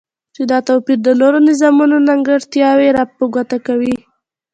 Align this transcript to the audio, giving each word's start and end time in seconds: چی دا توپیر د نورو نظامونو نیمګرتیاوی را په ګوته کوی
چی 0.33 0.41
دا 0.51 0.57
توپیر 0.67 0.97
د 1.03 1.09
نورو 1.21 1.39
نظامونو 1.49 1.97
نیمګرتیاوی 2.07 2.89
را 2.97 3.03
په 3.15 3.23
ګوته 3.33 3.57
کوی 3.67 3.95